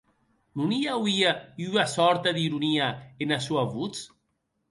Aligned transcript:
Non 0.59 0.71
i 0.79 0.79
auie 0.93 1.31
ua 1.73 1.85
sòrta 1.95 2.29
d'ironia 2.37 2.87
ena 3.27 3.41
sua 3.49 3.63
votz?. 3.77 3.99